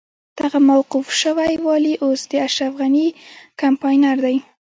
[0.39, 3.07] دغه موقوف شوی والي اوس د اشرف غني
[3.61, 4.37] کمپاينر دی.